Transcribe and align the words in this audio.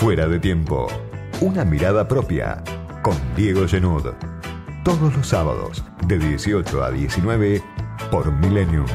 Fuera 0.00 0.26
de 0.26 0.40
tiempo. 0.40 0.86
Una 1.42 1.62
mirada 1.62 2.08
propia. 2.08 2.64
Con 3.02 3.14
Diego 3.36 3.68
Genud. 3.68 4.06
Todos 4.82 5.14
los 5.14 5.26
sábados, 5.26 5.84
de 6.06 6.18
18 6.18 6.82
a 6.82 6.90
19, 6.90 7.62
por 8.10 8.32
Millennium. 8.32 8.86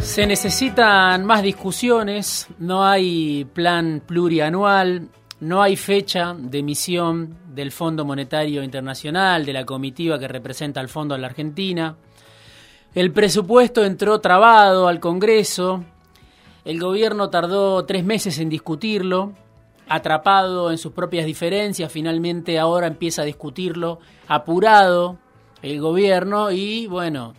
Se 0.00 0.26
necesitan 0.26 1.26
más 1.26 1.42
discusiones, 1.42 2.48
no 2.58 2.86
hay 2.86 3.44
plan 3.52 4.02
plurianual, 4.06 5.10
no 5.44 5.62
hay 5.62 5.76
fecha 5.76 6.34
de 6.38 6.60
emisión 6.60 7.36
del 7.54 7.70
Fondo 7.70 8.06
Monetario 8.06 8.62
Internacional, 8.62 9.44
de 9.44 9.52
la 9.52 9.66
comitiva 9.66 10.18
que 10.18 10.26
representa 10.26 10.80
al 10.80 10.88
fondo 10.88 11.14
a 11.14 11.18
la 11.18 11.26
Argentina. 11.26 11.96
El 12.94 13.12
presupuesto 13.12 13.84
entró 13.84 14.20
trabado 14.20 14.88
al 14.88 15.00
Congreso, 15.00 15.84
el 16.64 16.80
gobierno 16.80 17.28
tardó 17.28 17.84
tres 17.84 18.06
meses 18.06 18.38
en 18.38 18.48
discutirlo, 18.48 19.32
atrapado 19.86 20.70
en 20.70 20.78
sus 20.78 20.92
propias 20.92 21.26
diferencias, 21.26 21.92
finalmente 21.92 22.58
ahora 22.58 22.86
empieza 22.86 23.20
a 23.20 23.26
discutirlo, 23.26 23.98
apurado 24.26 25.18
el 25.60 25.78
gobierno 25.78 26.52
y 26.52 26.86
bueno, 26.86 27.34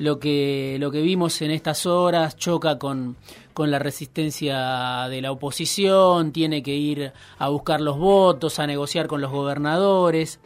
lo 0.00 0.18
que, 0.18 0.78
lo 0.80 0.90
que 0.90 1.02
vimos 1.02 1.42
en 1.42 1.50
estas 1.50 1.84
horas 1.84 2.34
choca 2.34 2.78
con, 2.78 3.16
con 3.52 3.70
la 3.70 3.78
resistencia 3.78 5.06
de 5.10 5.20
la 5.20 5.30
oposición, 5.30 6.32
tiene 6.32 6.62
que 6.62 6.74
ir 6.74 7.12
a 7.38 7.48
buscar 7.50 7.82
los 7.82 7.98
votos, 7.98 8.58
a 8.58 8.66
negociar 8.66 9.06
con 9.08 9.20
los 9.20 9.30
gobernadores. 9.30 10.40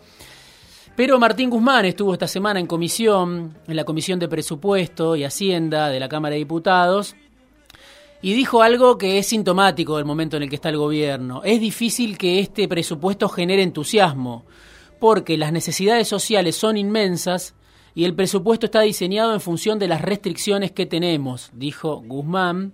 Pero 0.97 1.21
Martín 1.21 1.51
Guzmán 1.51 1.85
estuvo 1.85 2.13
esta 2.13 2.27
semana 2.27 2.59
en 2.59 2.67
comisión, 2.67 3.57
en 3.69 3.77
la 3.77 3.85
Comisión 3.85 4.19
de 4.19 4.27
Presupuesto 4.27 5.15
y 5.15 5.23
Hacienda 5.23 5.89
de 5.89 6.01
la 6.01 6.09
Cámara 6.09 6.33
de 6.33 6.39
Diputados, 6.39 7.15
y 8.23 8.35
dijo 8.35 8.61
algo 8.61 8.99
que 8.99 9.19
es 9.19 9.29
sintomático 9.29 9.99
del 9.99 10.05
momento 10.05 10.37
en 10.37 10.43
el 10.43 10.49
que 10.49 10.57
está 10.57 10.71
el 10.71 10.79
gobierno. 10.79 11.43
Es 11.45 11.61
difícil 11.61 12.19
que 12.19 12.41
este 12.41 12.67
presupuesto 12.67 13.29
genere 13.29 13.63
entusiasmo, 13.63 14.47
porque 14.99 15.39
las 15.39 15.53
necesidades 15.53 16.09
sociales 16.09 16.57
son 16.57 16.77
inmensas 16.77 17.55
y 17.95 18.05
el 18.05 18.15
presupuesto 18.15 18.67
está 18.67 18.81
diseñado 18.81 19.35
en 19.35 19.41
función 19.41 19.79
de 19.79 19.89
las 19.89 20.03
restricciones 20.03 20.73
que 20.73 20.87
tenemos, 20.87 21.51
dijo 21.53 22.03
Guzmán, 22.05 22.73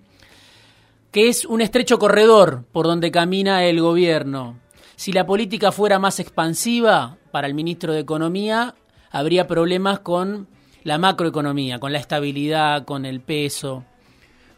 que 1.11 1.29
es 1.29 1.45
un 1.45 1.61
estrecho 1.61 1.99
corredor 1.99 2.65
por 2.73 2.87
donde 2.87 3.11
camina 3.11 3.65
el 3.65 3.81
gobierno. 3.81 4.59
Si 4.97 5.13
la 5.13 5.27
política 5.27 5.73
fuera 5.73 5.99
más 5.99 6.21
expansiva 6.21 7.19
para 7.31 7.47
el 7.47 7.55
ministro 7.55 7.93
de 7.93 8.01
Economía, 8.01 8.75
habría 9.11 9.47
problemas 9.47 10.01
con 10.01 10.49
la 10.85 10.99
macroeconomía, 10.99 11.79
con 11.79 11.93
la 11.93 11.99
estabilidad, 11.99 12.85
con 12.85 13.05
el 13.05 13.21
peso, 13.21 13.85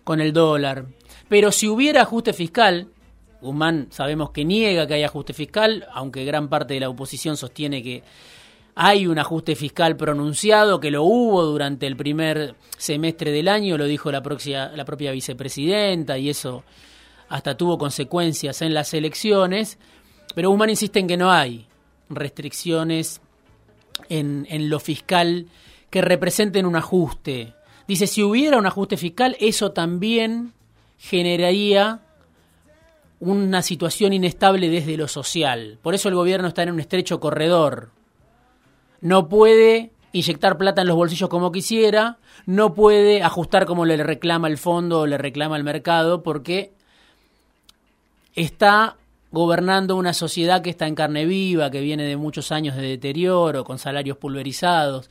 con 0.04 0.20
el 0.20 0.32
dólar. 0.32 0.86
Pero 1.28 1.50
si 1.50 1.68
hubiera 1.68 2.02
ajuste 2.02 2.32
fiscal, 2.32 2.88
Guzmán 3.40 3.88
sabemos 3.90 4.30
que 4.30 4.44
niega 4.44 4.86
que 4.86 4.94
haya 4.94 5.06
ajuste 5.06 5.32
fiscal, 5.32 5.86
aunque 5.92 6.24
gran 6.24 6.48
parte 6.48 6.74
de 6.74 6.80
la 6.80 6.88
oposición 6.88 7.36
sostiene 7.36 7.82
que 7.82 8.04
hay 8.74 9.06
un 9.06 9.18
ajuste 9.18 9.54
fiscal 9.54 9.96
pronunciado, 9.96 10.80
que 10.80 10.90
lo 10.90 11.04
hubo 11.04 11.42
durante 11.44 11.86
el 11.86 11.96
primer 11.96 12.54
semestre 12.78 13.30
del 13.30 13.48
año, 13.48 13.76
lo 13.76 13.84
dijo 13.84 14.10
la, 14.10 14.22
propia, 14.22 14.68
la 14.68 14.84
propia 14.84 15.12
vicepresidenta, 15.12 16.16
y 16.16 16.30
eso 16.30 16.64
hasta 17.28 17.56
tuvo 17.56 17.76
consecuencias 17.78 18.62
en 18.62 18.72
las 18.72 18.94
elecciones. 18.94 19.78
Pero 20.34 20.50
Guzmán 20.50 20.70
insiste 20.70 21.00
en 21.00 21.06
que 21.06 21.16
no 21.16 21.30
hay 21.30 21.66
restricciones 22.08 23.20
en, 24.08 24.46
en 24.48 24.70
lo 24.70 24.80
fiscal 24.80 25.46
que 25.90 26.00
representen 26.00 26.64
un 26.64 26.76
ajuste. 26.76 27.54
Dice, 27.86 28.06
si 28.06 28.22
hubiera 28.22 28.56
un 28.56 28.66
ajuste 28.66 28.96
fiscal, 28.96 29.36
eso 29.38 29.72
también 29.72 30.54
generaría 30.98 32.00
una 33.20 33.60
situación 33.60 34.14
inestable 34.14 34.68
desde 34.70 34.96
lo 34.96 35.08
social. 35.08 35.78
Por 35.82 35.94
eso 35.94 36.08
el 36.08 36.14
gobierno 36.14 36.48
está 36.48 36.62
en 36.62 36.70
un 36.70 36.80
estrecho 36.80 37.20
corredor 37.20 37.90
no 39.02 39.28
puede 39.28 39.90
inyectar 40.12 40.56
plata 40.56 40.80
en 40.80 40.88
los 40.88 40.96
bolsillos 40.96 41.28
como 41.28 41.52
quisiera, 41.52 42.18
no 42.46 42.72
puede 42.72 43.22
ajustar 43.22 43.66
como 43.66 43.84
le 43.84 44.02
reclama 44.02 44.48
el 44.48 44.56
fondo 44.56 45.00
o 45.00 45.06
le 45.06 45.18
reclama 45.18 45.56
el 45.56 45.64
mercado, 45.64 46.22
porque 46.22 46.72
está 48.34 48.96
gobernando 49.30 49.96
una 49.96 50.12
sociedad 50.12 50.62
que 50.62 50.70
está 50.70 50.86
en 50.86 50.94
carne 50.94 51.26
viva, 51.26 51.70
que 51.70 51.80
viene 51.80 52.04
de 52.04 52.16
muchos 52.16 52.52
años 52.52 52.76
de 52.76 52.82
deterioro, 52.82 53.64
con 53.64 53.78
salarios 53.78 54.16
pulverizados, 54.18 55.10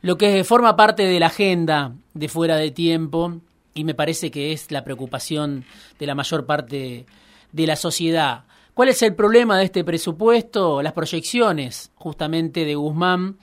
lo 0.00 0.16
que 0.16 0.44
forma 0.44 0.76
parte 0.76 1.04
de 1.04 1.18
la 1.18 1.26
agenda 1.26 1.92
de 2.14 2.28
fuera 2.28 2.56
de 2.56 2.70
tiempo 2.70 3.40
y 3.74 3.84
me 3.84 3.94
parece 3.94 4.30
que 4.30 4.52
es 4.52 4.70
la 4.70 4.84
preocupación 4.84 5.64
de 5.98 6.06
la 6.06 6.14
mayor 6.14 6.46
parte 6.46 7.06
de 7.52 7.66
la 7.66 7.76
sociedad. 7.76 8.44
¿Cuál 8.78 8.90
es 8.90 9.02
el 9.02 9.16
problema 9.16 9.58
de 9.58 9.64
este 9.64 9.82
presupuesto? 9.82 10.82
Las 10.82 10.92
proyecciones 10.92 11.90
justamente 11.96 12.64
de 12.64 12.76
Guzmán, 12.76 13.36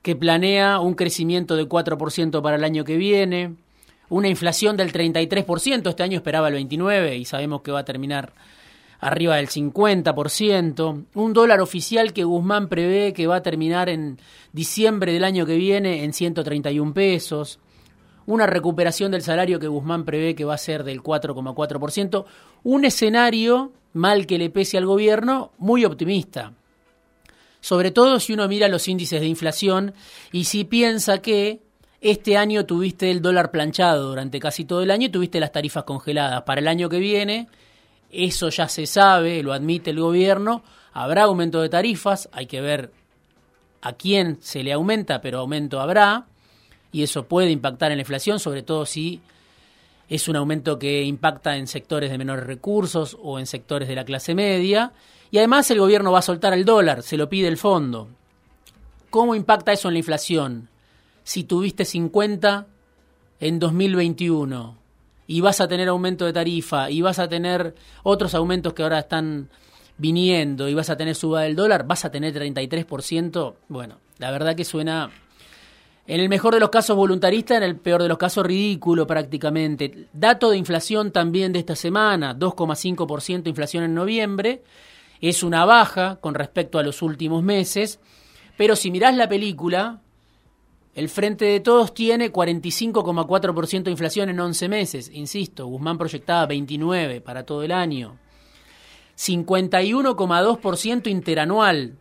que 0.00 0.14
planea 0.14 0.78
un 0.78 0.94
crecimiento 0.94 1.56
de 1.56 1.68
4% 1.68 2.40
para 2.40 2.54
el 2.54 2.62
año 2.62 2.84
que 2.84 2.96
viene, 2.96 3.56
una 4.10 4.28
inflación 4.28 4.76
del 4.76 4.92
33%, 4.92 5.88
este 5.90 6.04
año 6.04 6.18
esperaba 6.18 6.46
el 6.46 6.54
29% 6.54 7.18
y 7.18 7.24
sabemos 7.24 7.62
que 7.62 7.72
va 7.72 7.80
a 7.80 7.84
terminar 7.84 8.32
arriba 9.00 9.38
del 9.38 9.48
50%, 9.48 11.04
un 11.14 11.32
dólar 11.32 11.60
oficial 11.60 12.12
que 12.12 12.22
Guzmán 12.22 12.68
prevé 12.68 13.12
que 13.12 13.26
va 13.26 13.34
a 13.34 13.42
terminar 13.42 13.88
en 13.88 14.20
diciembre 14.52 15.12
del 15.12 15.24
año 15.24 15.46
que 15.46 15.56
viene 15.56 16.04
en 16.04 16.12
131 16.12 16.94
pesos, 16.94 17.58
una 18.26 18.46
recuperación 18.46 19.12
del 19.12 19.22
salario 19.22 19.58
que 19.58 19.68
Guzmán 19.68 20.04
prevé 20.04 20.34
que 20.34 20.44
va 20.44 20.54
a 20.54 20.58
ser 20.58 20.84
del 20.84 21.02
4,4%, 21.02 22.24
un 22.62 22.84
escenario 22.84 23.72
mal 23.92 24.26
que 24.26 24.38
le 24.38 24.50
pese 24.50 24.78
al 24.78 24.86
gobierno, 24.86 25.52
muy 25.58 25.84
optimista. 25.84 26.52
Sobre 27.60 27.90
todo 27.90 28.20
si 28.20 28.32
uno 28.32 28.48
mira 28.48 28.68
los 28.68 28.88
índices 28.88 29.20
de 29.20 29.26
inflación 29.26 29.94
y 30.32 30.44
si 30.44 30.64
piensa 30.64 31.18
que 31.18 31.60
este 32.00 32.36
año 32.36 32.64
tuviste 32.64 33.10
el 33.10 33.20
dólar 33.20 33.50
planchado 33.50 34.08
durante 34.08 34.40
casi 34.40 34.64
todo 34.64 34.82
el 34.82 34.90
año 34.90 35.06
y 35.06 35.10
tuviste 35.10 35.40
las 35.40 35.52
tarifas 35.52 35.84
congeladas. 35.84 36.42
Para 36.42 36.60
el 36.60 36.68
año 36.68 36.88
que 36.88 36.98
viene, 36.98 37.48
eso 38.10 38.48
ya 38.48 38.68
se 38.68 38.86
sabe, 38.86 39.42
lo 39.42 39.52
admite 39.52 39.90
el 39.90 40.00
gobierno, 40.00 40.62
habrá 40.92 41.24
aumento 41.24 41.60
de 41.60 41.68
tarifas, 41.68 42.28
hay 42.32 42.46
que 42.46 42.62
ver 42.62 42.92
a 43.82 43.92
quién 43.92 44.38
se 44.40 44.62
le 44.62 44.72
aumenta, 44.72 45.20
pero 45.20 45.38
aumento 45.38 45.80
habrá, 45.80 46.26
y 46.92 47.02
eso 47.02 47.24
puede 47.24 47.50
impactar 47.50 47.90
en 47.90 47.98
la 47.98 48.02
inflación, 48.02 48.40
sobre 48.40 48.62
todo 48.62 48.86
si 48.86 49.20
es 50.08 50.26
un 50.28 50.36
aumento 50.36 50.78
que 50.78 51.04
impacta 51.04 51.56
en 51.56 51.68
sectores 51.68 52.10
de 52.10 52.18
menores 52.18 52.46
recursos 52.46 53.16
o 53.22 53.38
en 53.38 53.46
sectores 53.46 53.88
de 53.88 53.94
la 53.94 54.04
clase 54.04 54.34
media. 54.34 54.92
Y 55.30 55.38
además 55.38 55.70
el 55.70 55.78
gobierno 55.78 56.10
va 56.10 56.18
a 56.18 56.22
soltar 56.22 56.52
el 56.52 56.64
dólar, 56.64 57.02
se 57.02 57.16
lo 57.16 57.28
pide 57.28 57.46
el 57.46 57.56
fondo. 57.56 58.08
¿Cómo 59.08 59.36
impacta 59.36 59.72
eso 59.72 59.88
en 59.88 59.94
la 59.94 59.98
inflación? 59.98 60.68
Si 61.22 61.44
tuviste 61.44 61.84
50 61.84 62.66
en 63.38 63.58
2021 63.60 64.76
y 65.28 65.40
vas 65.40 65.60
a 65.60 65.68
tener 65.68 65.88
aumento 65.88 66.26
de 66.26 66.32
tarifa 66.32 66.90
y 66.90 67.02
vas 67.02 67.20
a 67.20 67.28
tener 67.28 67.76
otros 68.02 68.34
aumentos 68.34 68.72
que 68.72 68.82
ahora 68.82 68.98
están 68.98 69.48
viniendo 69.96 70.68
y 70.68 70.74
vas 70.74 70.90
a 70.90 70.96
tener 70.96 71.14
suba 71.14 71.42
del 71.42 71.54
dólar, 71.54 71.86
vas 71.86 72.04
a 72.04 72.10
tener 72.10 72.34
33%, 72.34 73.54
bueno, 73.68 73.98
la 74.18 74.30
verdad 74.32 74.56
que 74.56 74.64
suena 74.64 75.10
en 76.10 76.18
el 76.18 76.28
mejor 76.28 76.54
de 76.54 76.58
los 76.58 76.70
casos 76.70 76.96
voluntarista, 76.96 77.56
en 77.56 77.62
el 77.62 77.76
peor 77.76 78.02
de 78.02 78.08
los 78.08 78.18
casos 78.18 78.44
ridículo 78.44 79.06
prácticamente. 79.06 80.08
Dato 80.12 80.50
de 80.50 80.56
inflación 80.56 81.12
también 81.12 81.52
de 81.52 81.60
esta 81.60 81.76
semana, 81.76 82.36
2,5% 82.36 83.46
inflación 83.46 83.84
en 83.84 83.94
noviembre. 83.94 84.64
Es 85.20 85.44
una 85.44 85.64
baja 85.64 86.18
con 86.20 86.34
respecto 86.34 86.80
a 86.80 86.82
los 86.82 87.02
últimos 87.02 87.44
meses, 87.44 88.00
pero 88.56 88.74
si 88.74 88.90
mirás 88.90 89.14
la 89.14 89.28
película, 89.28 90.00
el 90.96 91.08
Frente 91.08 91.44
de 91.44 91.60
Todos 91.60 91.94
tiene 91.94 92.32
45,4% 92.32 93.84
de 93.84 93.90
inflación 93.92 94.30
en 94.30 94.40
11 94.40 94.68
meses. 94.68 95.12
Insisto, 95.14 95.66
Guzmán 95.66 95.96
proyectaba 95.96 96.46
29 96.46 97.20
para 97.20 97.46
todo 97.46 97.62
el 97.62 97.70
año. 97.70 98.18
51,2% 99.16 101.06
interanual 101.06 101.98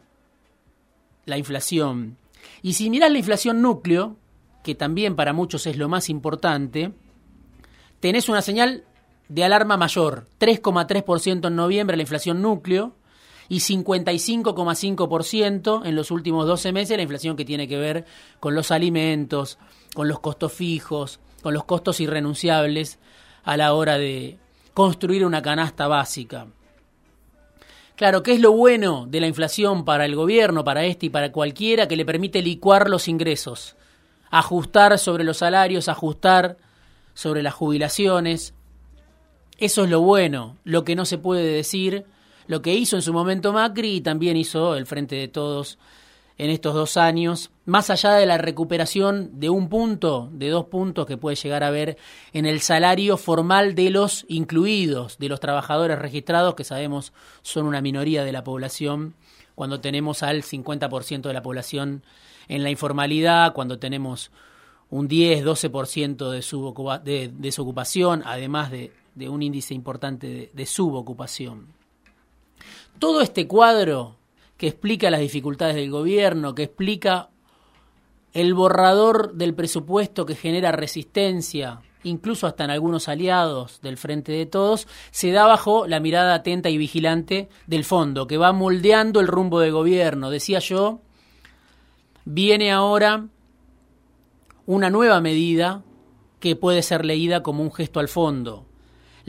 la 1.25 1.37
inflación. 1.37 2.17
Y 2.61 2.73
si 2.73 2.89
miras 2.89 3.11
la 3.11 3.17
inflación 3.17 3.61
núcleo, 3.61 4.17
que 4.63 4.75
también 4.75 5.15
para 5.15 5.33
muchos 5.33 5.67
es 5.67 5.77
lo 5.77 5.89
más 5.89 6.09
importante, 6.09 6.93
tenés 7.99 8.29
una 8.29 8.41
señal 8.41 8.85
de 9.29 9.43
alarma 9.43 9.77
mayor, 9.77 10.27
3,3% 10.39 11.47
en 11.47 11.55
noviembre 11.55 11.95
la 11.95 12.03
inflación 12.03 12.41
núcleo 12.41 12.95
y 13.47 13.59
55,5% 13.59 15.85
en 15.85 15.95
los 15.95 16.11
últimos 16.11 16.45
12 16.47 16.71
meses 16.71 16.97
la 16.97 17.03
inflación 17.03 17.35
que 17.35 17.45
tiene 17.45 17.67
que 17.67 17.77
ver 17.77 18.05
con 18.39 18.55
los 18.55 18.71
alimentos, 18.71 19.59
con 19.93 20.07
los 20.07 20.19
costos 20.19 20.53
fijos, 20.53 21.19
con 21.41 21.53
los 21.53 21.65
costos 21.65 21.99
irrenunciables 21.99 22.97
a 23.43 23.57
la 23.57 23.73
hora 23.73 23.97
de 23.97 24.37
construir 24.73 25.25
una 25.25 25.41
canasta 25.41 25.87
básica. 25.87 26.47
Claro, 27.99 28.23
¿qué 28.23 28.31
es 28.31 28.39
lo 28.39 28.53
bueno 28.53 29.07
de 29.09 29.19
la 29.19 29.27
inflación 29.27 29.83
para 29.83 30.05
el 30.05 30.15
gobierno, 30.15 30.63
para 30.63 30.85
este 30.85 31.07
y 31.07 31.09
para 31.09 31.33
cualquiera 31.33 31.89
que 31.89 31.97
le 31.97 32.05
permite 32.05 32.41
licuar 32.41 32.89
los 32.89 33.09
ingresos? 33.09 33.75
Ajustar 34.31 34.97
sobre 34.97 35.25
los 35.25 35.39
salarios, 35.39 35.89
ajustar 35.89 36.55
sobre 37.13 37.43
las 37.43 37.53
jubilaciones. 37.53 38.53
Eso 39.57 39.83
es 39.83 39.89
lo 39.89 39.99
bueno, 39.99 40.55
lo 40.63 40.85
que 40.85 40.95
no 40.95 41.03
se 41.03 41.17
puede 41.17 41.43
decir, 41.43 42.05
lo 42.47 42.61
que 42.61 42.73
hizo 42.73 42.95
en 42.95 43.01
su 43.01 43.11
momento 43.11 43.51
Macri 43.51 43.95
y 43.95 43.99
también 43.99 44.37
hizo 44.37 44.77
el 44.77 44.85
Frente 44.85 45.17
de 45.17 45.27
Todos 45.27 45.77
en 46.39 46.49
estos 46.49 46.73
dos 46.73 46.95
años, 46.95 47.51
más 47.65 47.89
allá 47.89 48.13
de 48.13 48.25
la 48.25 48.37
recuperación 48.37 49.41
de 49.41 49.49
un 49.49 49.67
punto, 49.67 50.29
de 50.31 50.47
dos 50.47 50.65
puntos 50.67 51.05
que 51.05 51.17
puede 51.17 51.35
llegar 51.35 51.65
a 51.65 51.67
haber 51.67 51.97
en 52.31 52.45
el 52.45 52.61
salario 52.61 53.17
formal 53.17 53.75
de 53.75 53.89
los 53.89 54.25
incluidos, 54.29 55.17
de 55.17 55.27
los 55.27 55.41
trabajadores 55.41 55.99
registrados, 55.99 56.55
que 56.55 56.63
sabemos 56.63 57.11
son 57.41 57.65
una 57.65 57.81
minoría 57.81 58.23
de 58.23 58.31
la 58.31 58.45
población, 58.45 59.15
cuando 59.53 59.81
tenemos 59.81 60.23
al 60.23 60.43
50% 60.43 61.23
de 61.23 61.33
la 61.33 61.43
población 61.43 62.03
en 62.47 62.63
la 62.63 62.69
informalidad, 62.69 63.51
cuando 63.51 63.77
tenemos 63.77 64.31
un 64.89 65.09
10-12% 65.09 67.01
de, 67.03 67.11
de 67.11 67.31
desocupación, 67.37 68.23
además 68.25 68.71
de, 68.71 68.93
un 69.27 69.43
índice 69.43 69.73
importante 69.73 70.27
de, 70.27 70.51
de 70.53 70.65
subocupación. 70.65 71.67
Todo 72.97 73.19
este 73.19 73.45
cuadro 73.45 74.18
que 74.59 74.67
explica 74.67 75.09
las 75.09 75.21
dificultades 75.21 75.75
del 75.75 75.89
gobierno, 75.89 76.53
que 76.53 76.63
explica 76.63 77.29
el 78.33 78.53
borrador 78.53 79.33
del 79.33 79.55
presupuesto 79.55 80.25
que 80.25 80.35
genera 80.35 80.73
resistencia, 80.73 81.79
incluso 82.03 82.45
hasta 82.45 82.65
en 82.65 82.71
algunos 82.71 83.07
aliados 83.07 83.79
del 83.81 83.95
Frente 83.95 84.33
de 84.33 84.45
Todos, 84.45 84.85
se 85.11 85.31
da 85.31 85.45
bajo 85.45 85.87
la 85.87 86.01
mirada 86.01 86.35
atenta 86.35 86.69
y 86.69 86.77
vigilante 86.77 87.47
del 87.67 87.85
fondo, 87.85 88.27
que 88.27 88.37
va 88.37 88.51
moldeando 88.51 89.21
el 89.21 89.27
rumbo 89.27 89.61
del 89.61 89.71
gobierno. 89.71 90.29
Decía 90.29 90.59
yo, 90.59 90.99
viene 92.25 92.73
ahora 92.73 93.27
una 94.65 94.89
nueva 94.89 95.21
medida 95.21 95.83
que 96.41 96.57
puede 96.57 96.81
ser 96.81 97.05
leída 97.05 97.43
como 97.43 97.63
un 97.63 97.71
gesto 97.71 98.01
al 98.01 98.09
fondo 98.09 98.68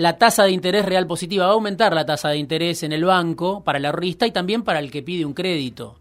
la 0.00 0.16
tasa 0.16 0.44
de 0.44 0.50
interés 0.52 0.86
real 0.86 1.06
positiva. 1.06 1.44
Va 1.44 1.50
a 1.50 1.54
aumentar 1.54 1.92
la 1.92 2.06
tasa 2.06 2.30
de 2.30 2.38
interés 2.38 2.82
en 2.82 2.92
el 2.92 3.04
banco 3.04 3.62
para 3.62 3.78
el 3.78 3.84
ahorrista 3.84 4.26
y 4.26 4.30
también 4.30 4.62
para 4.62 4.78
el 4.78 4.90
que 4.90 5.02
pide 5.02 5.26
un 5.26 5.34
crédito. 5.34 5.98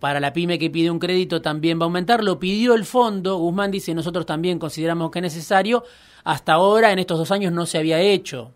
Para 0.00 0.18
la 0.18 0.32
pyme 0.32 0.58
que 0.58 0.68
pide 0.68 0.90
un 0.90 0.98
crédito 0.98 1.40
también 1.40 1.78
va 1.78 1.84
a 1.84 1.86
aumentar. 1.86 2.24
Lo 2.24 2.40
pidió 2.40 2.74
el 2.74 2.84
fondo. 2.84 3.36
Guzmán 3.38 3.70
dice, 3.70 3.94
nosotros 3.94 4.26
también 4.26 4.58
consideramos 4.58 5.12
que 5.12 5.20
es 5.20 5.22
necesario. 5.22 5.84
Hasta 6.24 6.54
ahora, 6.54 6.90
en 6.90 6.98
estos 6.98 7.16
dos 7.16 7.30
años, 7.30 7.52
no 7.52 7.66
se 7.66 7.78
había 7.78 8.00
hecho. 8.00 8.50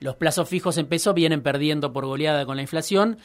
Los 0.00 0.16
plazos 0.16 0.48
fijos 0.48 0.76
en 0.76 0.86
peso 0.86 1.14
vienen 1.14 1.40
perdiendo 1.40 1.92
por 1.92 2.04
goleada 2.04 2.44
con 2.46 2.56
la 2.56 2.62
inflación. 2.62 3.18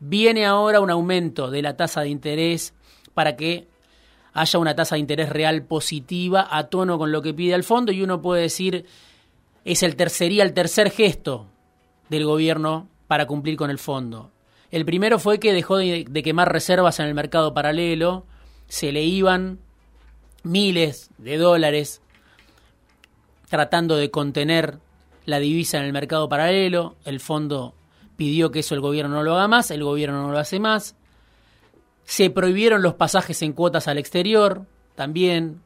Viene 0.00 0.44
ahora 0.44 0.80
un 0.80 0.90
aumento 0.90 1.52
de 1.52 1.62
la 1.62 1.76
tasa 1.76 2.00
de 2.00 2.08
interés 2.08 2.74
para 3.14 3.36
que 3.36 3.68
haya 4.32 4.58
una 4.58 4.74
tasa 4.74 4.96
de 4.96 5.00
interés 5.00 5.28
real 5.28 5.62
positiva 5.62 6.48
a 6.50 6.64
tono 6.64 6.98
con 6.98 7.12
lo 7.12 7.22
que 7.22 7.32
pide 7.32 7.54
el 7.54 7.62
fondo 7.62 7.92
y 7.92 8.02
uno 8.02 8.20
puede 8.20 8.42
decir 8.42 8.84
es 9.66 9.82
el 9.82 9.96
sería 10.08 10.44
el 10.44 10.54
tercer 10.54 10.90
gesto 10.90 11.48
del 12.08 12.24
gobierno 12.24 12.88
para 13.08 13.26
cumplir 13.26 13.56
con 13.56 13.68
el 13.68 13.78
fondo. 13.78 14.30
El 14.70 14.84
primero 14.84 15.18
fue 15.18 15.40
que 15.40 15.52
dejó 15.52 15.76
de, 15.76 16.04
quemar 16.24 16.52
reservas 16.52 17.00
en 17.00 17.06
el 17.06 17.14
mercado 17.14 17.52
paralelo, 17.52 18.24
se 18.68 18.92
le 18.92 19.02
iban 19.02 19.58
miles 20.44 21.10
de 21.18 21.36
dólares 21.36 22.00
tratando 23.48 23.96
de 23.96 24.10
contener 24.10 24.78
la 25.24 25.40
divisa 25.40 25.78
en 25.78 25.84
el 25.84 25.92
mercado 25.92 26.28
paralelo, 26.28 26.94
el 27.04 27.18
fondo 27.18 27.74
pidió 28.16 28.52
que 28.52 28.60
eso 28.60 28.76
el 28.76 28.80
gobierno 28.80 29.16
no 29.16 29.22
lo 29.24 29.34
haga 29.34 29.48
más, 29.48 29.72
el 29.72 29.82
gobierno 29.82 30.22
no 30.22 30.32
lo 30.32 30.38
hace 30.38 30.60
más, 30.60 30.94
se 32.04 32.30
prohibieron 32.30 32.82
los 32.82 32.94
pasajes 32.94 33.42
en 33.42 33.52
cuotas 33.52 33.88
al 33.88 33.98
exterior, 33.98 34.64
también 34.94 35.60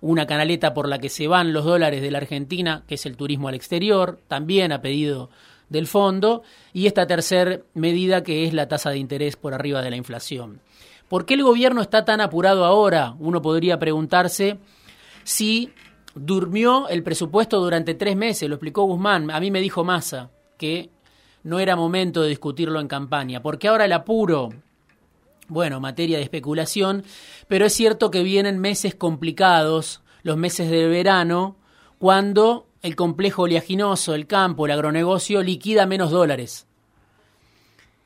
una 0.00 0.26
canaleta 0.26 0.74
por 0.74 0.88
la 0.88 0.98
que 0.98 1.08
se 1.08 1.28
van 1.28 1.52
los 1.52 1.64
dólares 1.64 2.02
de 2.02 2.10
la 2.10 2.18
Argentina, 2.18 2.84
que 2.86 2.94
es 2.94 3.06
el 3.06 3.16
turismo 3.16 3.48
al 3.48 3.54
exterior, 3.54 4.20
también 4.28 4.72
a 4.72 4.80
pedido 4.80 5.30
del 5.68 5.86
fondo, 5.86 6.42
y 6.72 6.86
esta 6.86 7.06
tercera 7.06 7.60
medida 7.74 8.22
que 8.22 8.44
es 8.44 8.52
la 8.54 8.68
tasa 8.68 8.90
de 8.90 8.98
interés 8.98 9.36
por 9.36 9.54
arriba 9.54 9.82
de 9.82 9.90
la 9.90 9.96
inflación. 9.96 10.60
¿Por 11.08 11.26
qué 11.26 11.34
el 11.34 11.42
gobierno 11.42 11.82
está 11.82 12.04
tan 12.04 12.20
apurado 12.20 12.64
ahora? 12.64 13.14
Uno 13.18 13.42
podría 13.42 13.78
preguntarse 13.78 14.58
si 15.24 15.70
durmió 16.14 16.88
el 16.88 17.02
presupuesto 17.02 17.60
durante 17.60 17.94
tres 17.94 18.16
meses, 18.16 18.48
lo 18.48 18.56
explicó 18.56 18.84
Guzmán, 18.84 19.30
a 19.30 19.40
mí 19.40 19.50
me 19.50 19.60
dijo 19.60 19.84
Massa 19.84 20.30
que 20.56 20.90
no 21.42 21.58
era 21.58 21.76
momento 21.76 22.22
de 22.22 22.28
discutirlo 22.28 22.80
en 22.80 22.88
campaña, 22.88 23.42
porque 23.42 23.68
ahora 23.68 23.84
el 23.84 23.92
apuro 23.92 24.50
bueno, 25.50 25.80
materia 25.80 26.16
de 26.16 26.22
especulación, 26.22 27.04
pero 27.48 27.66
es 27.66 27.74
cierto 27.74 28.10
que 28.10 28.22
vienen 28.22 28.58
meses 28.58 28.94
complicados, 28.94 30.00
los 30.22 30.36
meses 30.36 30.70
de 30.70 30.86
verano, 30.86 31.56
cuando 31.98 32.68
el 32.82 32.96
complejo 32.96 33.42
oleaginoso, 33.42 34.14
el 34.14 34.26
campo, 34.26 34.64
el 34.64 34.72
agronegocio 34.72 35.42
liquida 35.42 35.86
menos 35.86 36.10
dólares. 36.10 36.66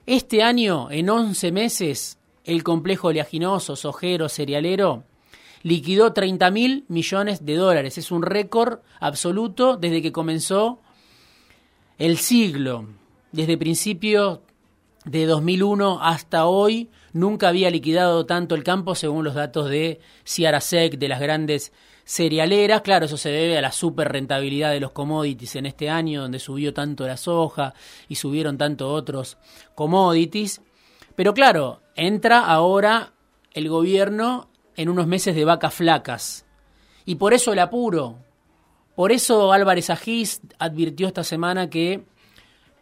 Este 0.07 0.43
año, 0.43 0.91
en 0.91 1.09
11 1.09 1.53
meses, 1.53 2.19
el 2.45 2.65
complejo 2.65 3.09
oleaginoso, 3.09 3.77
sojero, 3.77 4.29
cerealero, 4.29 5.05
liquidó 5.63 6.13
30 6.13 6.51
mil 6.51 6.85
millones 6.89 7.45
de 7.45 7.57
dólares. 7.57 7.99
Es 7.99 8.11
un 8.11 8.23
récord 8.23 8.81
absoluto 9.01 9.77
desde 9.77 10.03
que 10.03 10.13
comenzó 10.13 10.81
el 11.99 12.17
siglo. 12.19 12.87
Desde 13.33 13.59
principios 13.59 14.41
de 15.05 15.27
2001 15.27 16.01
hasta 16.03 16.47
hoy 16.47 16.91
nunca 17.15 17.49
había 17.49 17.71
liquidado 17.71 18.27
tanto 18.27 18.55
el 18.55 18.63
campo 18.63 18.95
según 18.95 19.25
los 19.25 19.35
datos 19.35 19.71
de 19.71 20.01
Ciarasec, 20.27 20.99
de 20.99 21.09
las 21.09 21.21
grandes 21.21 21.73
cerealeras. 22.05 22.83
Claro, 22.83 23.07
eso 23.07 23.17
se 23.17 23.31
debe 23.31 23.57
a 23.57 23.63
la 23.63 23.73
super 23.73 24.13
rentabilidad 24.13 24.73
de 24.73 24.81
los 24.81 24.91
commodities 24.91 25.57
en 25.57 25.65
este 25.65 25.89
año, 25.89 26.21
donde 26.21 26.39
subió 26.39 26.75
tanto 26.75 27.07
la 27.07 27.17
soja 27.17 27.73
y 28.09 28.17
subieron 28.17 28.59
tanto 28.59 28.93
otros 28.93 29.39
commodities. 29.75 30.61
Pero 31.17 31.33
claro, 31.33 31.81
entra 31.95 32.41
ahora 32.41 33.15
el 33.55 33.69
gobierno 33.69 34.51
en 34.77 34.89
unos 34.89 35.07
meses 35.07 35.35
de 35.35 35.45
vacas 35.45 35.73
flacas. 35.73 36.45
Y 37.07 37.15
por 37.15 37.33
eso 37.33 37.53
el 37.53 37.61
apuro. 37.61 38.19
Por 38.97 39.13
eso 39.13 39.53
Álvarez 39.53 39.91
Agís 39.91 40.41
advirtió 40.59 41.07
esta 41.07 41.25
semana 41.25 41.71
que 41.71 42.05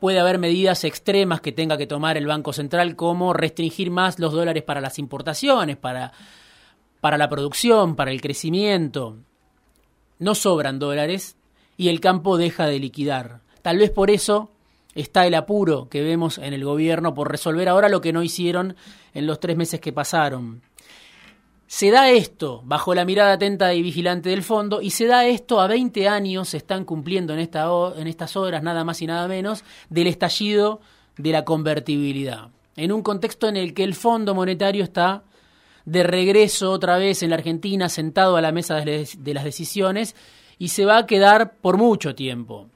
puede 0.03 0.19
haber 0.19 0.41
medidas 0.41 0.83
extremas 0.83 1.41
que 1.41 1.53
tenga 1.53 1.79
que 1.79 1.87
tomar 1.87 2.17
el 2.17 2.27
Banco 2.27 2.53
Central, 2.53 2.97
como 2.97 3.33
restringir 3.33 3.93
más 3.93 4.19
los 4.19 4.33
dólares 4.33 4.65
para 4.65 4.81
las 4.81 4.99
importaciones, 4.99 5.77
para, 5.77 6.11
para 7.01 7.17
la 7.17 7.29
producción, 7.29 7.95
para 7.95 8.11
el 8.11 8.21
crecimiento. 8.21 9.19
No 10.19 10.35
sobran 10.35 10.81
dólares 10.81 11.37
y 11.77 11.89
el 11.89 12.01
campo 12.01 12.37
deja 12.37 12.67
de 12.67 12.81
liquidar. 12.81 13.43
Tal 13.63 13.79
vez 13.79 13.91
por 13.91 14.11
eso 14.11 14.51
está 14.97 15.25
el 15.25 15.35
apuro 15.35 15.89
que 15.89 16.03
vemos 16.03 16.39
en 16.39 16.53
el 16.53 16.65
gobierno 16.65 17.15
por 17.15 17.31
resolver 17.31 17.69
ahora 17.69 17.89
lo 17.89 18.01
que 18.01 18.13
no 18.13 18.25
hicieron 18.25 18.75
en 19.15 19.29
los 19.29 19.39
tres 19.39 19.57
meses 19.57 19.79
que 19.79 19.93
pasaron. 19.93 20.63
Se 21.73 21.91
da 21.91 22.11
esto 22.11 22.61
bajo 22.67 22.95
la 22.95 23.07
mirada 23.07 23.33
atenta 23.33 23.73
y 23.73 23.81
vigilante 23.81 24.29
del 24.29 24.43
fondo 24.43 24.83
y 24.83 24.91
se 24.91 25.07
da 25.07 25.25
esto 25.25 25.59
a 25.59 25.67
20 25.67 26.07
años, 26.07 26.51
se 26.51 26.59
están 26.59 26.85
cumpliendo 26.85 27.33
en, 27.33 27.39
esta, 27.39 27.67
en 27.97 28.09
estas 28.09 28.37
horas 28.37 28.63
nada 28.63 28.85
más 28.85 29.01
y 29.01 29.07
nada 29.07 29.27
menos, 29.27 29.65
del 29.89 30.07
estallido 30.07 30.83
de 31.17 31.33
la 31.33 31.47
convertibilidad. 31.47 32.51
En 32.77 32.93
un 32.93 33.03
contexto 33.03 33.49
en 33.49 33.57
el 33.57 33.73
que 33.73 33.85
el 33.85 33.95
Fondo 33.95 34.35
Monetario 34.35 34.85
está 34.85 35.23
de 35.87 36.03
regreso 36.03 36.73
otra 36.73 36.99
vez 36.99 37.23
en 37.23 37.31
la 37.31 37.37
Argentina, 37.37 37.89
sentado 37.89 38.37
a 38.37 38.43
la 38.43 38.53
mesa 38.53 38.75
de 38.77 39.35
las 39.35 39.43
decisiones 39.43 40.15
y 40.59 40.69
se 40.69 40.85
va 40.85 40.99
a 40.99 41.07
quedar 41.07 41.55
por 41.55 41.79
mucho 41.79 42.15
tiempo. 42.15 42.69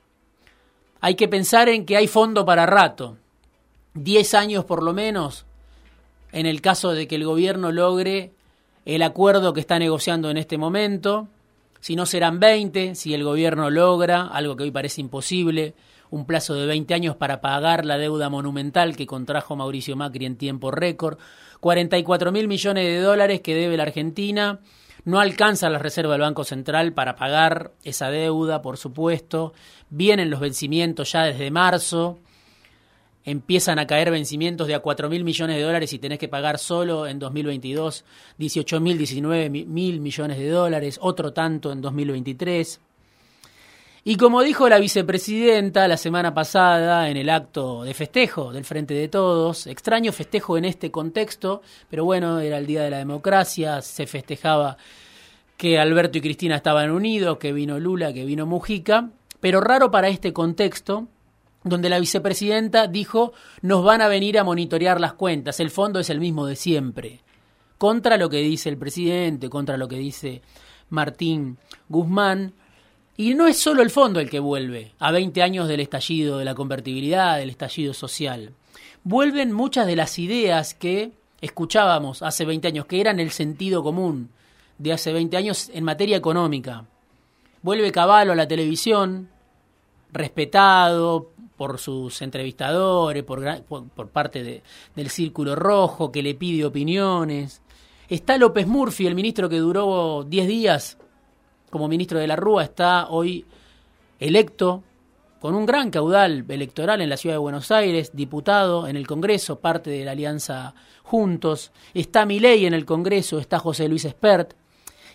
Hay 1.03 1.17
que 1.17 1.29
pensar 1.29 1.69
en 1.69 1.85
que 1.85 1.99
hay 1.99 2.07
fondo 2.07 2.47
para 2.47 2.65
rato, 2.65 3.19
10 3.93 4.33
años 4.33 4.65
por 4.65 4.83
lo 4.83 4.95
menos, 4.95 5.45
en 6.33 6.47
el 6.47 6.62
caso 6.62 6.93
de 6.93 7.07
que 7.07 7.17
el 7.17 7.26
gobierno 7.26 7.73
logre 7.73 8.33
el 8.87 9.02
acuerdo 9.02 9.52
que 9.52 9.61
está 9.61 9.78
negociando 9.78 10.31
en 10.31 10.38
este 10.38 10.57
momento. 10.57 11.28
Si 11.81 11.97
no 11.97 12.07
serán 12.07 12.40
20, 12.40 12.95
si 12.95 13.12
el 13.12 13.25
gobierno 13.25 13.69
logra, 13.69 14.28
algo 14.28 14.57
que 14.57 14.62
hoy 14.62 14.71
parece 14.71 15.00
imposible, 15.00 15.75
un 16.09 16.25
plazo 16.25 16.55
de 16.55 16.66
20 16.66 16.95
años 16.95 17.16
para 17.16 17.40
pagar 17.40 17.85
la 17.85 17.99
deuda 17.99 18.31
monumental 18.31 18.97
que 18.97 19.07
contrajo 19.07 19.57
Mauricio 19.57 19.97
Macri 19.97 20.25
en 20.25 20.37
tiempo 20.37 20.71
récord, 20.71 21.19
44 21.61 22.31
mil 22.31 22.47
millones 22.47 22.85
de 22.85 23.00
dólares 23.00 23.40
que 23.40 23.57
debe 23.57 23.76
la 23.76 23.83
Argentina, 23.83 24.61
no 25.05 25.19
alcanza 25.19 25.69
la 25.69 25.78
reserva 25.78 26.12
del 26.12 26.23
Banco 26.23 26.45
Central 26.45 26.93
para 26.93 27.16
pagar 27.16 27.73
esa 27.83 28.11
deuda, 28.11 28.62
por 28.62 28.76
supuesto, 28.76 29.52
vienen 29.90 30.31
los 30.31 30.40
vencimientos 30.40 31.12
ya 31.12 31.25
desde 31.25 31.50
marzo, 31.50 32.19
empiezan 33.26 33.78
a 33.78 33.87
caer 33.87 34.11
vencimientos 34.11 34.68
de 34.68 34.75
a 34.75 34.80
4 34.80 35.11
mil 35.11 35.25
millones 35.25 35.56
de 35.56 35.62
dólares 35.62 35.92
y 35.92 35.99
tenés 35.99 36.18
que 36.18 36.28
pagar 36.28 36.59
solo 36.59 37.06
en 37.06 37.18
2022 37.18 38.04
18 38.38 38.80
mil, 38.80 38.97
19 38.97 39.50
mil 39.50 40.00
millones 40.00 40.38
de 40.38 40.49
dólares, 40.49 40.99
otro 41.02 41.33
tanto 41.33 41.73
en 41.73 41.83
2023. 41.83 42.80
Y 44.04 44.16
como 44.16 44.42
dijo 44.42 44.68
la 44.68 44.78
vicepresidenta 44.78 45.88
la 45.88 45.97
semana 45.97 46.33
pasada 46.33 47.11
en 47.11 47.16
el 47.16 47.28
acto 47.28 47.83
de 47.83 47.92
festejo 47.92 48.52
del 48.52 48.64
Frente 48.64 48.95
de 48.95 49.09
Todos, 49.09 49.66
extraño 49.66 50.12
festejo 50.12 50.56
en 50.56 50.64
este 50.64 50.92
contexto, 50.92 51.61
pero 51.90 52.04
bueno, 52.04 52.38
era 52.38 52.59
el 52.59 52.66
Día 52.66 52.85
de 52.85 52.90
la 52.90 52.99
Democracia, 52.99 53.83
se 53.83 54.06
festejaba 54.06 54.76
que 55.56 55.80
Alberto 55.80 56.18
y 56.18 56.21
Cristina 56.21 56.54
estaban 56.54 56.92
unidos, 56.92 57.38
que 57.38 57.52
vino 57.52 57.80
Lula, 57.80 58.12
que 58.12 58.25
vino 58.25 58.47
Mujica, 58.47 59.11
pero 59.40 59.61
raro 59.61 59.90
para 59.90 60.06
este 60.06 60.33
contexto, 60.33 61.09
donde 61.66 61.88
la 61.88 61.99
vicepresidenta 61.99 62.87
dijo 62.87 63.32
nos 63.61 63.85
van 63.85 64.00
a 64.00 64.08
venir 64.08 64.38
a 64.38 64.44
monitorear 64.44 65.00
las 65.00 65.14
cuentas, 65.14 65.58
el 65.61 65.70
fondo 65.70 65.99
es 65.99 66.08
el 66.11 66.20
mismo 66.20 66.46
de 66.46 66.56
siempre, 66.56 67.20
contra 67.76 68.16
lo 68.16 68.30
que 68.30 68.38
dice 68.38 68.68
el 68.68 68.78
presidente, 68.78 69.50
contra 69.50 69.76
lo 69.76 69.88
que 69.88 69.96
dice 69.99 70.42
Martín 70.88 71.58
Guzmán, 71.88 72.54
y 73.16 73.35
no 73.35 73.49
es 73.49 73.58
solo 73.58 73.82
el 73.82 73.90
fondo 73.90 74.20
el 74.20 74.30
que 74.30 74.38
vuelve 74.38 74.92
a 74.99 75.11
20 75.11 75.42
años 75.42 75.68
del 75.68 75.80
estallido 75.80 76.38
de 76.38 76.44
la 76.44 76.54
convertibilidad, 76.54 77.38
del 77.38 77.50
estallido 77.50 77.94
social. 77.94 78.52
Vuelven 79.02 79.52
muchas 79.52 79.87
de 79.87 79.96
las 79.96 80.18
ideas 80.18 80.75
que 80.75 81.12
escuchábamos 81.40 82.23
hace 82.23 82.44
20 82.44 82.68
años, 82.68 82.87
que 82.87 83.00
eran 83.00 83.18
el 83.18 83.30
sentido 83.30 83.82
común 83.82 84.30
de 84.78 84.92
hace 84.92 85.12
20 85.12 85.37
años 85.37 85.70
en 85.73 85.85
materia 85.85 86.16
económica. 86.16 86.85
Vuelve 87.62 87.90
Caballo 87.90 88.32
a 88.32 88.37
la 88.37 88.46
televisión, 88.46 89.30
respetado 90.12 91.30
por 91.57 91.79
sus 91.79 92.21
entrevistadores, 92.23 93.23
por, 93.23 93.63
por, 93.63 94.09
parte 94.09 94.63
del 94.95 95.11
Círculo 95.11 95.55
Rojo, 95.57 96.13
que 96.13 96.23
le 96.23 96.35
pide 96.35 96.65
opiniones. 96.65 97.63
Está 98.09 98.37
López 98.39 98.67
Murphy, 98.67 99.07
el 99.07 99.15
ministro 99.15 99.49
que 99.49 99.59
duró 99.59 100.25
10 100.25 100.47
días 100.47 100.99
como 101.71 101.89
ministro 101.89 102.19
de 102.19 102.27
la 102.27 102.37
Rúa, 102.37 102.65
está 102.65 103.09
hoy 103.09 103.45
electo 104.19 104.83
con 105.41 105.55
un 105.55 105.67
gran 105.67 105.91
caudal 105.91 106.45
electoral 106.49 107.01
en 107.01 107.09
la 107.09 107.17
ciudad 107.17 107.35
de 107.35 107.41
Buenos 107.41 107.71
Aires, 107.71 108.11
diputado 108.15 108.87
en 108.87 108.97
el 108.97 109.07
Congreso, 109.07 109.61
parte 109.61 109.91
de 109.91 110.05
la 110.05 110.13
Alianza 110.13 110.75
Juntos, 111.03 111.73
está 111.95 112.27
Milei 112.27 112.67
en 112.67 112.75
el 112.75 112.85
Congreso, 112.85 113.39
está 113.39 113.59
José 113.59 113.89
Luis 113.89 114.05
Espert, 114.05 114.55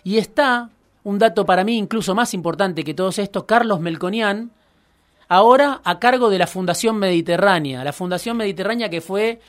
y 0.04 0.18
está, 0.18 0.70
un 1.04 1.18
dato 1.18 1.44
para 1.44 1.64
mí 1.64 1.76
incluso 1.76 2.14
más 2.14 2.34
importante 2.34 2.84
que 2.84 2.94
todos 2.94 3.18
estos, 3.18 3.44
Carlos 3.44 3.80
Melconian, 3.80 4.52
ahora 5.32 5.80
a 5.84 5.98
cargo 5.98 6.28
de 6.28 6.36
la 6.36 6.46
Fundación 6.46 6.98
Mediterránea, 6.98 7.82
la 7.84 7.94
Fundación 7.94 8.36
Mediterránea 8.36 8.90
que 8.90 9.00
fue 9.00 9.40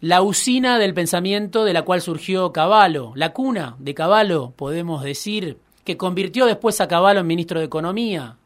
la 0.00 0.22
usina 0.22 0.76
del 0.80 0.92
pensamiento 0.92 1.64
de 1.64 1.72
la 1.72 1.82
cual 1.82 2.00
surgió 2.00 2.52
Caballo, 2.52 3.12
la 3.14 3.32
cuna 3.32 3.76
de 3.78 3.94
Caballo, 3.94 4.52
podemos 4.56 5.04
decir, 5.04 5.58
que 5.84 5.96
convirtió 5.96 6.46
después 6.46 6.80
a 6.80 6.88
Caballo 6.88 7.20
en 7.20 7.28
ministro 7.28 7.60
de 7.60 7.66
Economía. 7.66 8.38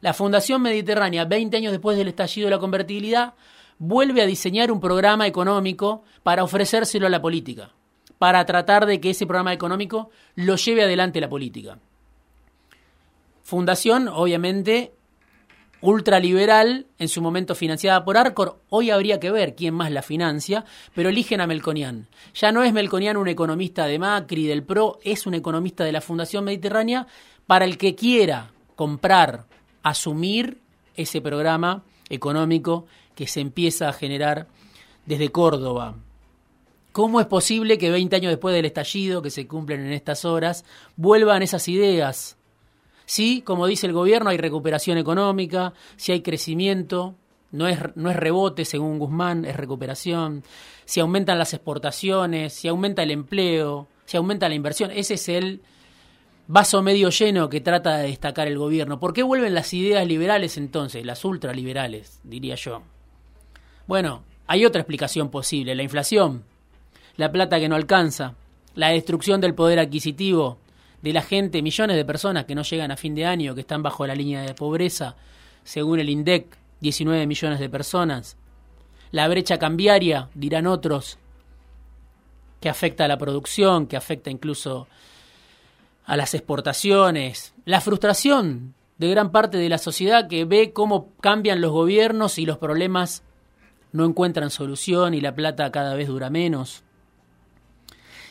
La 0.00 0.14
Fundación 0.14 0.62
Mediterránea, 0.62 1.24
20 1.24 1.56
años 1.56 1.72
después 1.72 1.96
del 1.96 2.06
estallido 2.06 2.46
de 2.46 2.52
la 2.52 2.60
convertibilidad, 2.60 3.34
vuelve 3.80 4.22
a 4.22 4.26
diseñar 4.26 4.70
un 4.70 4.78
programa 4.78 5.26
económico 5.26 6.04
para 6.22 6.44
ofrecérselo 6.44 7.08
a 7.08 7.10
la 7.10 7.20
política, 7.20 7.72
para 8.18 8.46
tratar 8.46 8.86
de 8.86 9.00
que 9.00 9.10
ese 9.10 9.26
programa 9.26 9.52
económico 9.52 10.10
lo 10.36 10.54
lleve 10.54 10.84
adelante 10.84 11.20
la 11.20 11.28
política. 11.28 11.80
Fundación, 13.42 14.06
obviamente, 14.06 14.92
ultraliberal, 15.82 16.86
en 16.98 17.08
su 17.08 17.20
momento 17.20 17.54
financiada 17.54 18.04
por 18.04 18.16
Arcor. 18.16 18.60
Hoy 18.70 18.90
habría 18.90 19.20
que 19.20 19.30
ver 19.30 19.54
quién 19.54 19.74
más 19.74 19.90
la 19.90 20.02
financia, 20.02 20.64
pero 20.94 21.10
eligen 21.10 21.40
a 21.40 21.46
Melconian. 21.46 22.08
Ya 22.34 22.52
no 22.52 22.62
es 22.62 22.72
Melconian 22.72 23.16
un 23.16 23.28
economista 23.28 23.86
de 23.86 23.98
Macri, 23.98 24.46
del 24.46 24.62
PRO, 24.62 25.00
es 25.04 25.26
un 25.26 25.34
economista 25.34 25.84
de 25.84 25.92
la 25.92 26.00
Fundación 26.00 26.44
Mediterránea 26.44 27.06
para 27.46 27.64
el 27.64 27.76
que 27.76 27.94
quiera 27.94 28.52
comprar, 28.76 29.46
asumir 29.82 30.60
ese 30.94 31.20
programa 31.20 31.82
económico 32.08 32.86
que 33.14 33.26
se 33.26 33.40
empieza 33.40 33.88
a 33.88 33.92
generar 33.92 34.46
desde 35.04 35.30
Córdoba. 35.30 35.96
¿Cómo 36.92 37.20
es 37.20 37.26
posible 37.26 37.78
que 37.78 37.90
20 37.90 38.16
años 38.16 38.30
después 38.30 38.54
del 38.54 38.66
estallido 38.66 39.22
que 39.22 39.30
se 39.30 39.48
cumplen 39.48 39.80
en 39.80 39.92
estas 39.92 40.24
horas 40.24 40.64
vuelvan 40.96 41.42
esas 41.42 41.66
ideas? 41.68 42.36
Sí, 43.12 43.42
como 43.44 43.66
dice 43.66 43.86
el 43.86 43.92
gobierno, 43.92 44.30
hay 44.30 44.38
recuperación 44.38 44.96
económica, 44.96 45.74
si 45.96 46.12
hay 46.12 46.22
crecimiento, 46.22 47.14
no 47.50 47.68
es, 47.68 47.78
no 47.94 48.08
es 48.08 48.16
rebote 48.16 48.64
según 48.64 48.98
Guzmán, 48.98 49.44
es 49.44 49.54
recuperación, 49.54 50.42
si 50.86 51.00
aumentan 51.00 51.36
las 51.36 51.52
exportaciones, 51.52 52.54
si 52.54 52.68
aumenta 52.68 53.02
el 53.02 53.10
empleo, 53.10 53.86
si 54.06 54.16
aumenta 54.16 54.48
la 54.48 54.54
inversión, 54.54 54.90
ese 54.92 55.12
es 55.12 55.28
el 55.28 55.60
vaso 56.46 56.80
medio 56.80 57.10
lleno 57.10 57.50
que 57.50 57.60
trata 57.60 57.98
de 57.98 58.06
destacar 58.06 58.48
el 58.48 58.56
gobierno. 58.56 58.98
¿Por 58.98 59.12
qué 59.12 59.22
vuelven 59.22 59.52
las 59.52 59.74
ideas 59.74 60.06
liberales 60.06 60.56
entonces, 60.56 61.04
las 61.04 61.22
ultraliberales, 61.22 62.18
diría 62.24 62.54
yo? 62.54 62.80
Bueno, 63.86 64.22
hay 64.46 64.64
otra 64.64 64.80
explicación 64.80 65.28
posible, 65.28 65.74
la 65.74 65.82
inflación, 65.82 66.44
la 67.16 67.30
plata 67.30 67.60
que 67.60 67.68
no 67.68 67.76
alcanza, 67.76 68.36
la 68.74 68.88
destrucción 68.88 69.42
del 69.42 69.54
poder 69.54 69.80
adquisitivo, 69.80 70.61
de 71.02 71.12
la 71.12 71.22
gente, 71.22 71.62
millones 71.62 71.96
de 71.96 72.04
personas 72.04 72.44
que 72.44 72.54
no 72.54 72.62
llegan 72.62 72.90
a 72.90 72.96
fin 72.96 73.14
de 73.14 73.26
año, 73.26 73.54
que 73.54 73.62
están 73.62 73.82
bajo 73.82 74.06
la 74.06 74.14
línea 74.14 74.42
de 74.42 74.54
pobreza, 74.54 75.16
según 75.64 75.98
el 75.98 76.08
INDEC, 76.08 76.56
19 76.80 77.26
millones 77.26 77.60
de 77.60 77.68
personas. 77.68 78.36
La 79.10 79.28
brecha 79.28 79.58
cambiaria, 79.58 80.28
dirán 80.34 80.66
otros, 80.66 81.18
que 82.60 82.68
afecta 82.68 83.04
a 83.04 83.08
la 83.08 83.18
producción, 83.18 83.86
que 83.86 83.96
afecta 83.96 84.30
incluso 84.30 84.86
a 86.06 86.16
las 86.16 86.34
exportaciones. 86.34 87.52
La 87.64 87.80
frustración 87.80 88.74
de 88.98 89.10
gran 89.10 89.32
parte 89.32 89.58
de 89.58 89.68
la 89.68 89.78
sociedad 89.78 90.28
que 90.28 90.44
ve 90.44 90.72
cómo 90.72 91.10
cambian 91.20 91.60
los 91.60 91.72
gobiernos 91.72 92.38
y 92.38 92.46
los 92.46 92.58
problemas 92.58 93.24
no 93.90 94.04
encuentran 94.04 94.50
solución 94.50 95.14
y 95.14 95.20
la 95.20 95.34
plata 95.34 95.72
cada 95.72 95.94
vez 95.94 96.06
dura 96.06 96.30
menos. 96.30 96.84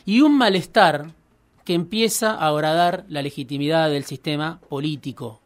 Y 0.04 0.22
un 0.22 0.36
malestar 0.36 1.12
que 1.64 1.74
empieza 1.74 2.32
a 2.32 2.52
horadar 2.52 3.04
la 3.08 3.22
legitimidad 3.22 3.90
del 3.90 4.04
sistema 4.04 4.60
político 4.68 5.42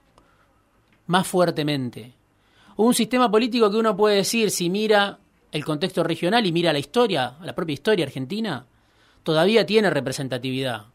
más 1.06 1.26
fuertemente. 1.26 2.12
Un 2.76 2.94
sistema 2.94 3.30
político 3.30 3.70
que 3.70 3.76
uno 3.76 3.96
puede 3.96 4.16
decir, 4.16 4.50
si 4.50 4.68
mira 4.68 5.18
el 5.52 5.64
contexto 5.64 6.02
regional 6.02 6.44
y 6.46 6.52
mira 6.52 6.72
la 6.72 6.78
historia, 6.78 7.34
la 7.42 7.54
propia 7.54 7.74
historia 7.74 8.04
argentina, 8.04 8.66
todavía 9.22 9.64
tiene 9.64 9.90
representatividad. 9.90 10.86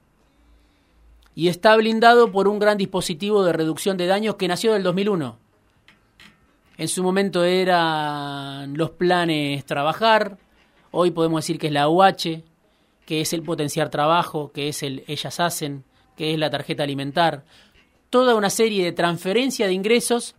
Y 1.34 1.48
está 1.48 1.75
blindado 1.75 2.32
por 2.32 2.48
un 2.48 2.60
gran 2.60 2.78
dispositivo 2.78 3.44
de 3.44 3.54
reducción 3.54 3.98
de 3.98 4.06
daños 4.06 4.36
que 4.36 4.48
nació 4.48 4.74
del 4.74 4.84
2001. 4.84 5.38
En 6.78 6.88
su 6.88 7.04
momento 7.04 7.44
eran 7.44 8.78
los 8.78 8.92
planes 8.92 9.66
trabajar, 9.66 10.38
hoy 10.92 11.12
podemos 11.12 11.44
decir 11.44 11.58
que 11.58 11.68
es 11.68 11.74
la 11.74 11.88
UH, 11.90 12.44
que 13.12 13.20
es 13.20 13.34
el 13.34 13.44
potenciar 13.44 13.89
trabajo, 13.89 14.53
que 14.53 14.70
es 14.70 14.84
el 14.84 15.03
ellas 15.06 15.41
hacen, 15.41 15.84
que 16.15 16.32
es 16.32 16.39
la 16.39 16.50
tarjeta 16.50 16.84
alimentar, 16.84 17.44
toda 18.10 18.36
una 18.36 18.50
serie 18.50 18.86
de 18.86 18.94
transferencia 18.94 19.68
de 19.68 19.74
ingresos 19.74 20.34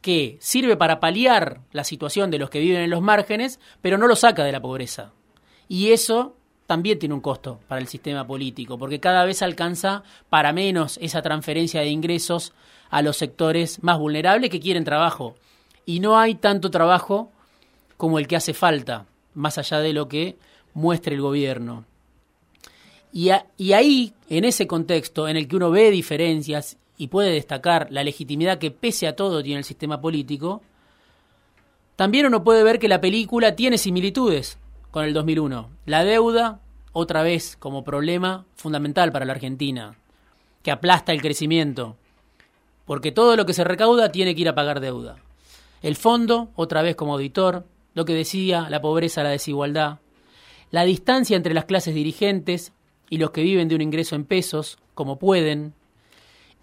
que 0.00 0.36
sirve 0.40 0.76
para 0.76 1.00
paliar 1.00 1.62
la 1.72 1.82
situación 1.82 2.30
de 2.30 2.38
los 2.38 2.48
que 2.48 2.60
viven 2.60 2.82
en 2.82 2.90
los 2.90 3.02
márgenes, 3.02 3.58
pero 3.82 3.98
no 3.98 4.06
lo 4.06 4.14
saca 4.14 4.44
de 4.44 4.52
la 4.52 4.62
pobreza. 4.62 5.10
Y 5.66 5.90
eso 5.90 6.36
también 6.68 7.00
tiene 7.00 7.16
un 7.16 7.20
costo 7.20 7.58
para 7.66 7.80
el 7.80 7.88
sistema 7.88 8.24
político, 8.24 8.78
porque 8.78 9.00
cada 9.00 9.24
vez 9.24 9.42
alcanza 9.42 10.04
para 10.30 10.52
menos 10.52 10.96
esa 11.02 11.22
transferencia 11.22 11.80
de 11.80 11.88
ingresos 11.88 12.52
a 12.88 13.02
los 13.02 13.16
sectores 13.16 13.82
más 13.82 13.98
vulnerables 13.98 14.50
que 14.50 14.60
quieren 14.60 14.84
trabajo. 14.84 15.34
Y 15.84 15.98
no 15.98 16.20
hay 16.20 16.36
tanto 16.36 16.70
trabajo 16.70 17.32
como 17.96 18.20
el 18.20 18.28
que 18.28 18.36
hace 18.36 18.54
falta, 18.54 19.06
más 19.34 19.58
allá 19.58 19.80
de 19.80 19.92
lo 19.92 20.06
que 20.06 20.36
muestre 20.74 21.14
el 21.14 21.20
gobierno. 21.20 21.84
Y, 23.12 23.30
ahí, 23.72 24.12
en 24.28 24.44
ese 24.44 24.66
contexto 24.66 25.28
en 25.28 25.36
el 25.36 25.48
que 25.48 25.56
uno 25.56 25.70
ve 25.70 25.90
diferencias 25.90 26.76
y 26.96 27.08
puede 27.08 27.32
destacar 27.32 27.88
la 27.90 28.04
legitimidad 28.04 28.58
que 28.58 28.70
pese 28.70 29.06
a 29.06 29.16
todo 29.16 29.42
tiene 29.42 29.58
el 29.58 29.64
sistema 29.64 30.00
político, 30.00 30.62
también 31.96 32.26
uno 32.26 32.44
puede 32.44 32.62
ver 32.62 32.78
que 32.78 32.88
la 32.88 33.00
película 33.00 33.56
tiene 33.56 33.78
similitudes 33.78 34.58
con 34.90 35.04
el 35.04 35.14
2001. 35.14 35.70
La 35.86 36.04
deuda, 36.04 36.60
otra 36.92 37.22
vez 37.22 37.56
como 37.56 37.82
problema 37.82 38.44
fundamental 38.54 39.10
para 39.10 39.24
la 39.24 39.32
Argentina, 39.32 39.96
que 40.62 40.70
aplasta 40.70 41.12
el 41.12 41.22
crecimiento, 41.22 41.96
porque 42.84 43.10
todo 43.10 43.36
lo 43.36 43.46
que 43.46 43.54
se 43.54 43.64
recauda 43.64 44.12
tiene 44.12 44.34
que 44.34 44.42
ir 44.42 44.48
a 44.48 44.54
pagar 44.54 44.80
deuda. 44.80 45.16
El 45.82 45.96
fondo, 45.96 46.50
otra 46.56 46.82
vez 46.82 46.94
como 46.94 47.14
auditor, 47.14 47.64
lo 47.94 48.04
que 48.04 48.14
decía, 48.14 48.68
la 48.68 48.80
pobreza, 48.80 49.22
la 49.22 49.30
desigualdad, 49.30 49.98
la 50.70 50.84
distancia 50.84 51.36
entre 51.36 51.54
las 51.54 51.64
clases 51.64 51.94
dirigentes 51.94 52.72
y 53.10 53.18
los 53.18 53.30
que 53.30 53.42
viven 53.42 53.68
de 53.68 53.74
un 53.74 53.80
ingreso 53.80 54.16
en 54.16 54.24
pesos, 54.24 54.78
como 54.94 55.18
pueden, 55.18 55.74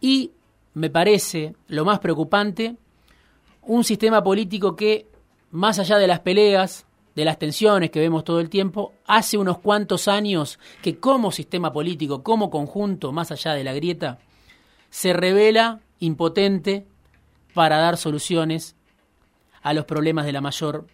y, 0.02 0.32
me 0.74 0.90
parece, 0.90 1.56
lo 1.68 1.86
más 1.86 2.00
preocupante, 2.00 2.76
un 3.64 3.84
sistema 3.84 4.24
político 4.24 4.76
que, 4.76 5.08
más 5.52 5.80
allá 5.80 5.98
de 5.98 6.08
las 6.08 6.20
peleas, 6.20 6.86
de 7.16 7.26
las 7.26 7.40
tensiones 7.40 7.92
que 7.92 8.02
vemos 8.02 8.24
todo 8.24 8.40
el 8.40 8.50
tiempo, 8.50 8.94
hace 9.08 9.38
unos 9.38 9.60
cuantos 9.60 10.08
años 10.08 10.60
que 10.82 11.00
como 11.00 11.32
sistema 11.32 11.72
político, 11.72 12.24
como 12.24 12.50
conjunto, 12.50 13.12
más 13.12 13.32
allá 13.32 13.54
de 13.54 13.64
la 13.64 13.74
grieta, 13.74 14.20
se 14.90 15.14
revela 15.14 15.80
impotente 16.00 16.86
para 17.54 17.78
dar 17.78 17.98
soluciones 17.98 18.76
a 19.62 19.74
los 19.74 19.86
problemas 19.86 20.26
de 20.26 20.34
la 20.34 20.42
mayor 20.42 20.86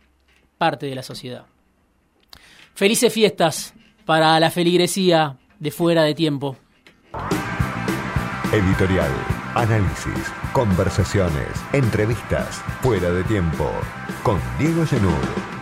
parte 0.57 0.85
de 0.85 0.95
la 0.95 1.03
sociedad. 1.03 1.47
Felices 2.73 3.13
fiestas 3.13 3.73
para 4.05 4.39
la 4.39 4.49
feligresía 4.49 5.37
de 5.59 5.71
fuera 5.71 6.03
de 6.03 6.15
tiempo. 6.15 6.57
Editorial, 8.51 9.11
análisis, 9.55 10.33
conversaciones, 10.51 11.47
entrevistas, 11.73 12.61
fuera 12.81 13.11
de 13.11 13.23
tiempo, 13.23 13.69
con 14.23 14.39
Diego 14.59 14.85
Genud. 14.85 15.60